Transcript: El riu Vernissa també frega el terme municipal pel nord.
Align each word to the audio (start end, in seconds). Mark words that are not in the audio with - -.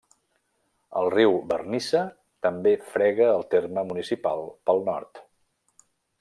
El 1.01 1.09
riu 1.15 1.35
Vernissa 1.51 2.01
també 2.47 2.73
frega 2.95 3.29
el 3.35 3.47
terme 3.53 3.85
municipal 3.91 4.43
pel 4.71 4.83
nord. 4.89 5.23